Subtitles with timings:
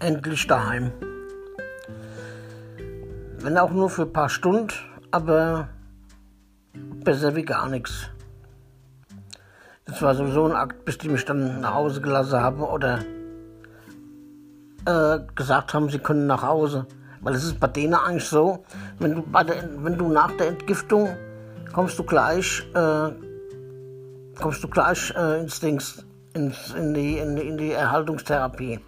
[0.00, 0.92] endlich daheim.
[3.38, 4.72] Wenn auch nur für ein paar Stunden,
[5.10, 5.68] aber
[7.04, 8.08] besser wie gar nichts.
[9.86, 13.00] Das war sowieso ein Akt, bis die mich dann nach Hause gelassen haben oder
[14.86, 16.86] äh, gesagt haben, sie können nach Hause.
[17.22, 18.64] Weil es ist bei denen eigentlich so,
[18.98, 21.08] wenn du, der, wenn du nach der Entgiftung
[21.72, 23.10] kommst du gleich, äh,
[24.40, 26.04] kommst du gleich äh, ins Dings,
[26.34, 28.80] ins, in, die, in, in die Erhaltungstherapie.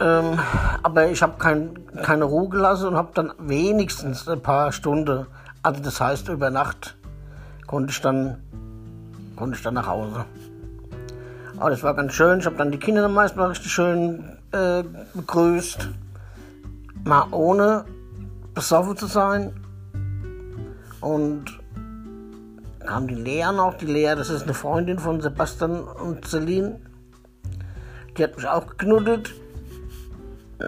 [0.00, 0.38] Ähm,
[0.82, 5.26] aber ich habe kein, keine Ruhe gelassen und habe dann wenigstens ein paar Stunden,
[5.62, 6.96] also das heißt über Nacht,
[7.66, 8.38] konnte ich dann,
[9.36, 10.24] konnte ich dann nach Hause.
[11.56, 12.40] Aber das war ganz schön.
[12.40, 14.82] Ich habe dann die Kinder meist mal richtig schön äh,
[15.14, 15.88] begrüßt.
[17.04, 17.84] Mal ohne
[18.54, 19.52] besoffen zu sein.
[21.00, 21.60] Und
[22.84, 23.74] kam die Lea noch.
[23.74, 26.80] Die Lea, das ist eine Freundin von Sebastian und Celine.
[28.16, 29.32] Die hat mich auch geknuddelt.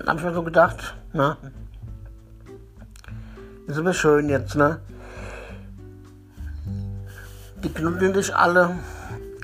[0.07, 1.37] Habe ich mir so gedacht, na,
[3.67, 4.81] ist aber schön jetzt, ne?
[7.65, 8.77] Die knuddeln dich alle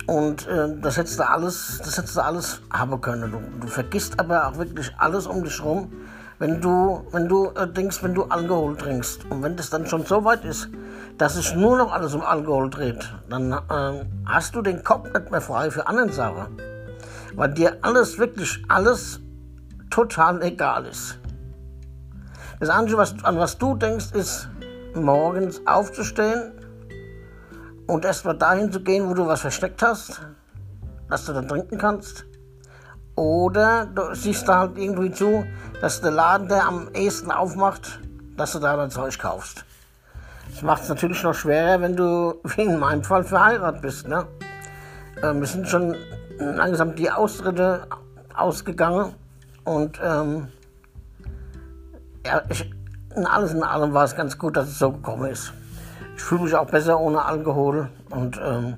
[0.06, 3.32] und äh, das hättest du alles, das hättest du alles haben können.
[3.32, 5.92] Du, du, vergisst aber auch wirklich alles um dich rum,
[6.38, 9.24] wenn du, wenn du äh, denkst, wenn du Alkohol trinkst.
[9.30, 10.68] Und wenn das dann schon so weit ist,
[11.18, 15.30] dass sich nur noch alles um Alkohol dreht, dann äh, hast du den Kopf nicht
[15.30, 16.58] mehr frei für andere Sachen.
[17.34, 19.21] Weil dir alles, wirklich alles
[19.92, 21.18] total egal ist.
[22.58, 24.48] Das Einzige, was, an was du denkst, ist
[24.94, 26.52] morgens aufzustehen
[27.86, 30.22] und erstmal dahin zu gehen, wo du was versteckt hast,
[31.08, 32.24] dass du dann trinken kannst.
[33.14, 35.44] Oder du siehst da halt irgendwie zu,
[35.80, 38.00] dass der Laden, der am ehesten aufmacht,
[38.36, 39.64] dass du da dein Zeug kaufst.
[40.50, 44.08] Das macht es natürlich noch schwerer, wenn du, wie in meinem Fall, verheiratet bist.
[44.08, 44.26] Ne?
[45.20, 45.94] Äh, wir sind schon
[46.38, 47.86] langsam die Austritte
[48.34, 49.14] ausgegangen
[49.64, 50.48] und ähm,
[52.26, 52.70] ja, ich,
[53.14, 55.52] in alles in allem war es ganz gut, dass es so gekommen ist.
[56.16, 58.76] Ich fühle mich auch besser ohne Alkohol und ähm,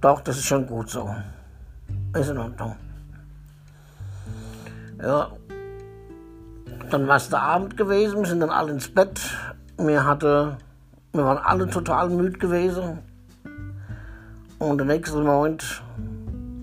[0.00, 1.14] doch, das ist schon gut so.
[2.14, 2.76] Ist in Ordnung.
[5.02, 5.30] Ja,
[6.90, 9.20] dann war es der Abend gewesen, wir sind dann alle ins Bett.
[9.76, 10.56] Wir, hatte,
[11.12, 12.98] wir waren alle total müde gewesen.
[14.58, 15.82] Und der nächste Moment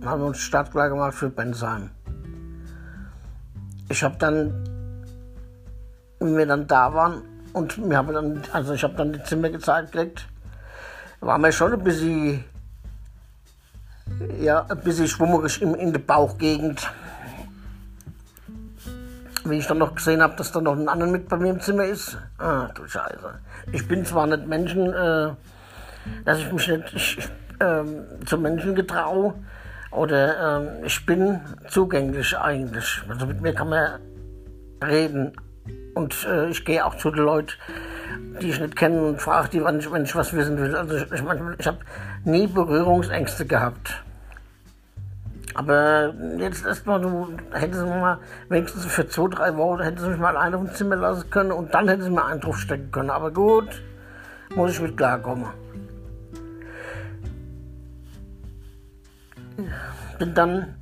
[0.04, 1.92] haben wir uns startklar gemacht für Bensheim.
[3.90, 4.54] Ich habe dann,
[6.20, 7.22] wie wir dann da waren,
[7.54, 10.28] und wir haben dann, also ich habe dann die Zimmer gezeigt gekriegt,
[11.22, 12.44] war mir schon ein bisschen,
[14.40, 16.92] ja, ein bisschen schwummerig in, in der Bauchgegend.
[19.46, 21.62] Wie ich dann noch gesehen habe, dass da noch ein anderer mit bei mir im
[21.62, 22.18] Zimmer ist.
[22.40, 23.40] Ah, du Scheiße.
[23.72, 25.32] Ich bin zwar nicht Menschen, äh,
[26.26, 27.18] dass ich mich nicht ich,
[27.60, 27.84] äh,
[28.26, 29.36] zu Menschen getraue,
[29.96, 33.02] oder äh, ich bin zugänglich eigentlich.
[33.10, 34.00] Also mit mir kann man
[34.84, 35.34] reden,
[35.96, 37.54] und äh, ich gehe auch zu den Leuten,
[38.42, 40.76] die ich nicht kenne und frage die, wenn ich, wenn ich was wissen will.
[40.76, 41.22] Also ich, ich,
[41.58, 41.78] ich habe
[42.26, 44.04] nie Berührungsängste gehabt.
[45.54, 48.20] Aber jetzt erstmal, du hättest du mal
[48.50, 51.54] wenigstens für zwei, drei Wochen, hättest du mich mal alleine auf dem Zimmer lassen können
[51.54, 53.10] und dann hättest du mir einen drauf stecken können.
[53.10, 53.82] Aber gut,
[54.54, 55.48] muss ich mit klarkommen.
[60.20, 60.76] Bin dann,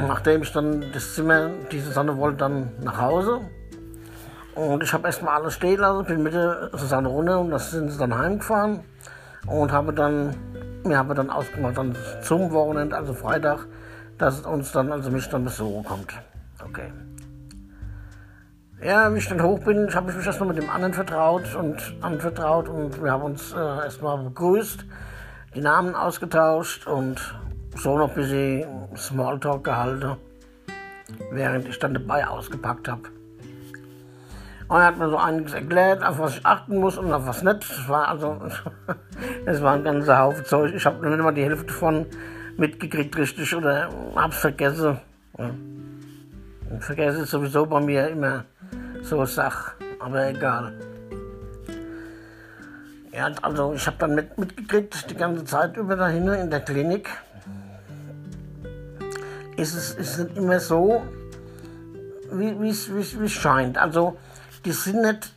[0.00, 3.40] nachdem ich dann das Zimmer, diese Sonne wollte, dann nach Hause.
[4.54, 7.90] Und ich habe erstmal alles stehen lassen, bin mit der Susanne runter und das sind
[7.90, 8.80] sie dann heimgefahren
[9.46, 10.34] und habe dann,
[10.84, 13.66] mir habe dann ausgemacht, dann zum Wochenende, also Freitag,
[14.18, 16.12] dass uns dann, also mich dann besuchen kommt.
[16.62, 16.92] Okay.
[18.82, 21.94] Ja, wie ich dann hoch bin, habe ich mich erstmal mit dem anderen vertraut und
[22.00, 24.84] anvertraut und wir haben uns äh, erstmal begrüßt,
[25.54, 27.34] die Namen ausgetauscht und
[27.76, 30.16] so noch ein bisschen Smalltalk gehalten,
[31.30, 33.02] während ich dann dabei ausgepackt habe.
[34.68, 37.68] Er hat mir so einiges erklärt, auf was ich achten muss und auf was nicht.
[37.68, 38.40] Das war also,
[39.44, 40.72] es war ein ganzer Haufen Zeug.
[40.74, 42.06] Ich habe nicht mal die Hälfte davon
[42.56, 44.98] mitgekriegt richtig oder hab's vergessen.
[45.38, 45.50] Ja.
[46.70, 48.44] Und vergesse ist sowieso bei mir immer
[49.02, 50.72] so eine Sache, aber egal.
[53.12, 57.10] Ja, also ich habe dann mit, mitgekriegt, die ganze Zeit über dahin in der Klinik.
[59.56, 61.02] Ist es ist nicht immer so,
[62.30, 63.76] wie es scheint.
[63.76, 64.16] Also
[64.64, 65.34] die sind nicht,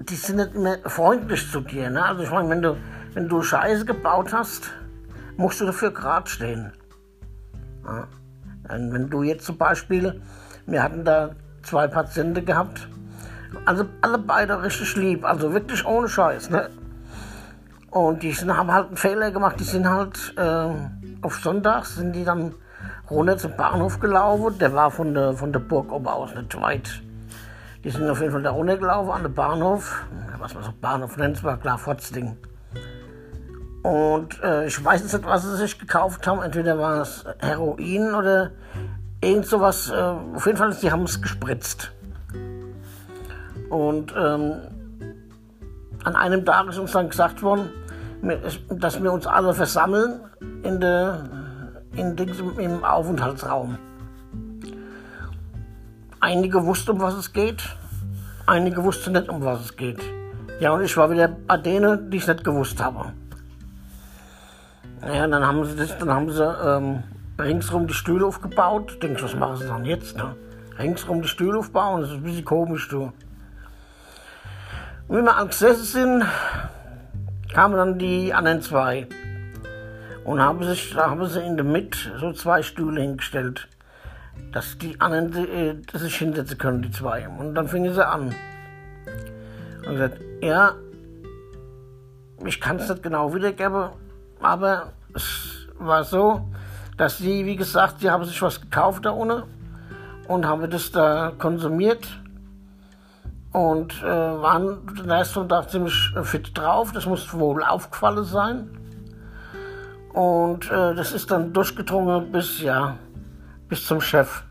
[0.00, 1.90] die sind nicht mehr freundlich zu dir.
[1.90, 2.04] Ne?
[2.04, 2.76] Also ich meine, wenn du,
[3.14, 4.72] wenn du Scheiße gebaut hast,
[5.36, 6.72] musst du dafür gerade stehen.
[7.84, 8.08] Ja?
[8.68, 10.20] Wenn du jetzt zum Beispiel,
[10.66, 12.88] wir hatten da zwei Patienten gehabt,
[13.64, 16.50] also alle beide richtig lieb, also wirklich ohne Scheiß.
[16.50, 16.70] Ne?
[17.90, 20.68] Und die sind, haben halt einen Fehler gemacht, die sind halt äh,
[21.22, 22.54] auf Sonntag sind die dann
[23.10, 24.58] runter zum Bahnhof gelaufen.
[24.58, 27.02] Der war von der, von der Burg oben aus nicht weit.
[27.84, 30.04] Die sind auf jeden Fall da runtergelaufen an den Bahnhof.
[30.38, 32.36] Was man so Bahnhof nennt, war klar Fotzding.
[33.82, 36.42] Und äh, ich weiß jetzt nicht, was sie sich gekauft haben.
[36.42, 38.50] Entweder war es Heroin oder
[39.20, 39.90] irgend sowas.
[39.90, 41.92] Äh, auf jeden Fall, sie haben es gespritzt.
[43.72, 44.52] Und ähm,
[46.04, 47.70] an einem Tag ist uns dann gesagt worden,
[48.68, 50.20] dass wir uns alle versammeln
[50.62, 51.24] in der,
[51.96, 53.78] in dem, im Aufenthaltsraum.
[56.20, 57.62] Einige wussten, um was es geht,
[58.46, 60.02] einige wussten nicht, um was es geht.
[60.60, 63.14] Ja, und ich war wieder bei denen, die ich nicht gewusst habe.
[65.00, 67.04] Ja, dann haben sie, das, dann haben sie ähm,
[67.40, 68.92] ringsrum die Stühle aufgebaut.
[68.92, 70.14] Ich denke, was machen sie dann jetzt?
[70.18, 70.36] Ne?
[70.78, 73.10] Ringsrum die Stühle aufbauen, das ist ein bisschen komisch, du.
[75.12, 76.24] Wie wir am gesessen sind,
[77.52, 79.06] kamen dann die anderen zwei.
[80.24, 83.68] Und haben sich, haben sie in der Mitte so zwei Stühle hingestellt,
[84.52, 87.28] dass die anderen äh, sich hinsetzen können, die zwei.
[87.28, 88.34] Und dann fingen sie an.
[89.86, 90.76] Und gesagt, ja,
[92.46, 93.90] ich kann es nicht genau wiedergeben,
[94.40, 96.48] aber es war so,
[96.96, 99.42] dass sie, wie gesagt, sie haben sich was gekauft da unten
[100.26, 102.21] und haben das da konsumiert
[103.52, 106.92] und äh, waren den ersten Tag ziemlich fit drauf.
[106.92, 108.70] Das muss wohl aufgefallen sein.
[110.12, 112.96] Und äh, das ist dann durchgedrungen bis, ja,
[113.68, 114.42] bis zum Chef.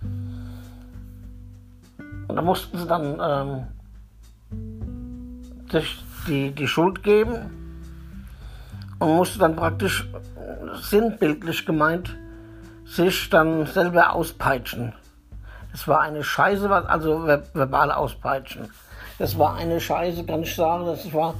[0.00, 3.66] Und da mussten sie dann ähm,
[5.70, 7.50] sich die, die Schuld geben
[8.98, 10.06] und musste dann praktisch
[10.80, 12.16] sinnbildlich gemeint
[12.84, 14.92] sich dann selber auspeitschen.
[15.72, 18.70] Es war eine Scheiße, also verbale Auspeitschen.
[19.18, 20.86] Das war eine Scheiße, kann ich sagen.
[20.86, 21.34] Das war,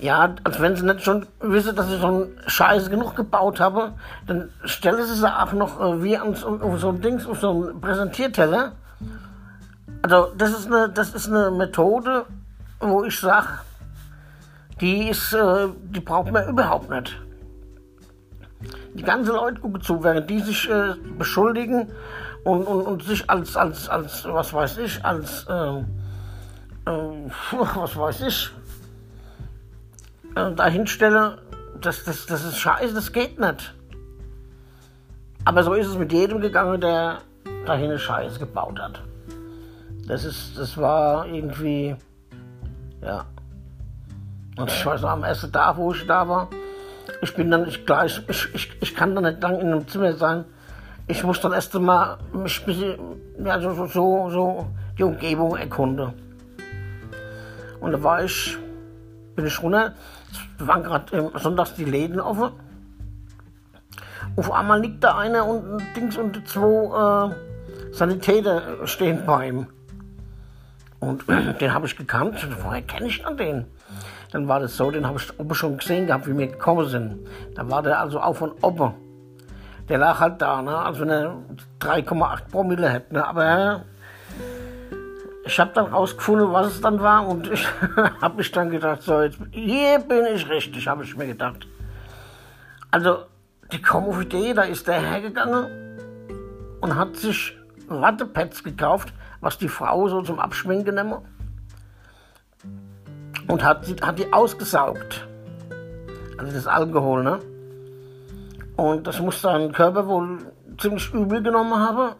[0.00, 3.92] ja, als wenn sie nicht schon wissen, dass ich schon Scheiße genug gebaut habe,
[4.26, 7.50] dann stellen sie sie auch noch äh, wie an, auf so ein Dings, auf so
[7.50, 8.72] einen Präsentierteller.
[10.02, 12.24] Also, das ist eine, das ist eine Methode,
[12.80, 13.48] wo ich sage,
[14.80, 17.20] die ist, äh, die braucht man überhaupt nicht.
[18.94, 21.88] Die ganzen Leute gucken zu, während die sich äh, beschuldigen
[22.44, 25.82] und, und, und sich als, als, als, was weiß ich, als, äh, äh,
[27.52, 28.50] was weiß ich,
[30.36, 31.38] äh, dahinstelle,
[31.80, 33.74] das, das, das ist scheiße, das geht nicht.
[35.44, 37.18] Aber so ist es mit jedem gegangen, der
[37.66, 39.02] dahin eine Scheiße gebaut hat.
[40.06, 41.96] Das ist, das war irgendwie,
[43.02, 43.24] ja.
[44.56, 46.48] Und ich weiß noch, am ersten Tag, wo ich da war,
[47.22, 50.12] ich bin dann nicht gleich, ich, ich, ich kann dann nicht lang in einem Zimmer
[50.14, 50.44] sein,
[51.10, 52.98] ich muss dann erst einmal mich ein bisschen,
[53.44, 54.66] ja, so, so, so
[54.96, 56.12] die Umgebung erkunden.
[57.80, 58.56] Und da war ich,
[59.34, 59.94] bin ich runter,
[60.58, 62.52] es waren gerade sonntags die Läden offen.
[64.36, 69.66] Auf einmal liegt da einer und Dings und zwei äh, Sanitäter stehen bei ihm.
[71.00, 71.24] Und
[71.60, 72.46] den habe ich gekannt.
[72.62, 73.66] Woher kenne ich dann den?
[74.30, 77.26] Dann war das so, den habe ich oben schon gesehen gehabt, wie wir gekommen sind.
[77.56, 78.94] Da war der also auch von oben
[79.88, 80.76] der lag halt da, ne?
[80.76, 81.36] also wenn er
[81.80, 83.14] 3,8 Promille hätte.
[83.14, 83.26] Ne?
[83.26, 83.84] Aber
[85.44, 87.66] ich habe dann rausgefunden, was es dann war und ich
[88.20, 91.66] habe mich dann gedacht, so, jetzt, hier bin ich richtig, habe ich mir gedacht.
[92.90, 93.24] Also,
[93.72, 95.66] die kommen auf Idee, da ist der hergegangen
[96.80, 97.56] und hat sich
[97.88, 101.18] Wattepads gekauft, was die Frau so zum Abschminken nimmt.
[103.48, 105.26] Und hat, hat die ausgesaugt.
[106.38, 107.40] Also das Alkohol, ne?
[108.80, 110.38] Und das muss sein Körper wohl
[110.78, 112.14] ziemlich übel genommen haben.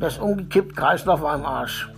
[0.00, 1.88] Der ist umgekippt, Kreislauf war im Arsch.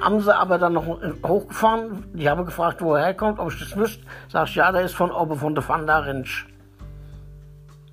[0.00, 2.02] Haben sie aber dann noch hochgefahren.
[2.14, 4.04] Die haben gefragt, wo er herkommt, ob ich das wüsste.
[4.28, 6.48] Sag ich, ja, der ist von oben, von der Vanda Rinsch.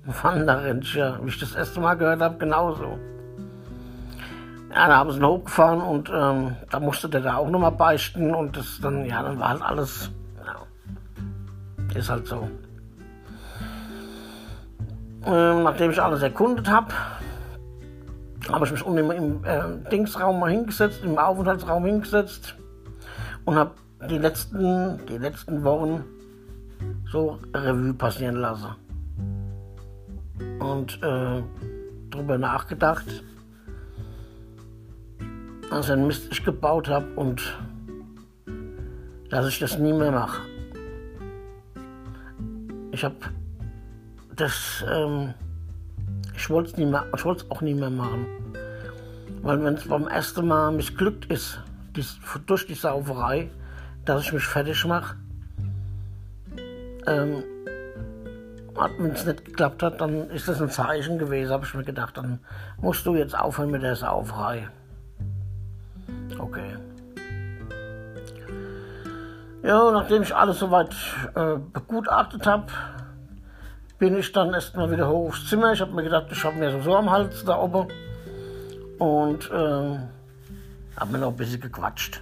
[0.04, 1.16] Vanda Rinsch, ja.
[1.22, 2.98] Wie ich das erste Mal gehört habe, genauso.
[4.74, 8.34] Ja, da haben sie ihn hochgefahren und ähm, da musste der da auch nochmal beichten
[8.34, 10.10] und das dann, ja, dann war halt alles,
[10.44, 12.48] ja, ist halt so.
[15.28, 16.94] Ähm, nachdem ich alles erkundet habe,
[18.50, 22.54] habe ich mich unten im, äh, Dingsraum mal hingesetzt, im Aufenthaltsraum hingesetzt
[23.44, 23.72] und habe
[24.08, 26.02] die letzten, die letzten Wochen
[27.12, 28.74] so Revue passieren lassen.
[30.60, 31.42] Und äh,
[32.10, 33.22] darüber nachgedacht,
[35.68, 37.58] was ein Mist ich gebaut habe und
[39.28, 40.40] dass ich das nie mehr mache.
[42.92, 43.16] Ich habe
[44.38, 45.34] das, ähm,
[46.34, 48.26] ich wollte es auch nie mehr machen.
[49.42, 51.60] Weil wenn es beim ersten Mal missglückt ist,
[51.94, 52.04] die,
[52.46, 53.50] durch die Sauferei,
[54.04, 55.16] dass ich mich fertig mache,
[57.06, 57.42] ähm,
[58.98, 62.16] wenn es nicht geklappt hat, dann ist das ein Zeichen gewesen, habe ich mir gedacht.
[62.16, 62.38] Dann
[62.80, 64.68] musst du jetzt aufhören mit der Sauferei.
[66.38, 66.76] Okay.
[69.64, 70.94] Ja, nachdem ich alles soweit
[71.34, 72.66] äh, begutachtet habe,
[73.98, 75.72] bin ich dann erstmal wieder hoch aufs Zimmer.
[75.72, 77.88] Ich habe mir gedacht, ich habe mir so am Hals da oben
[78.98, 79.98] und äh,
[80.96, 82.20] habe mir noch ein bisschen gequatscht.